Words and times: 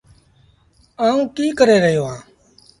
آئوٚنٚ 1.03 1.31
ڪيٚ 1.35 1.57
ڪري 1.59 1.75
رهيو 1.83 2.03
اهآنٚ 2.07 2.23